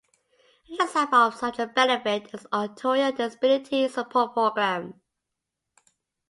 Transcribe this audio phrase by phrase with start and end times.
[0.67, 4.99] An example of such a benefit is the Ontario Disability Support Program.